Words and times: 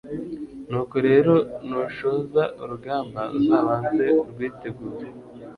nuko 0.69 0.95
rero 1.07 1.33
nushoza 1.67 2.43
urugamba 2.61 3.21
uzabanze 3.37 4.05
urwitegure 4.21 5.07